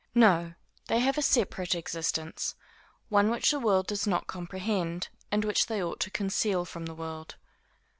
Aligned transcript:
No, 0.15 0.55
they 0.87 0.97
have 0.97 1.19
a 1.19 1.21
separate 1.21 1.75
existence, 1.75 2.55
one 3.09 3.29
which 3.29 3.51
the 3.51 3.59
world 3.59 3.85
does 3.85 4.07
not 4.07 4.25
comprehend, 4.25 5.09
and 5.31 5.45
which 5.45 5.67
they 5.67 5.83
ought 5.83 5.99
to 5.99 6.09
conceal 6.09 6.65
from 6.65 6.87
the 6.87 6.95
world. 6.95 7.35